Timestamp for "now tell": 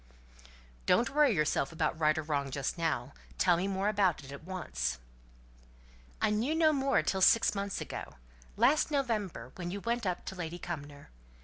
2.75-3.55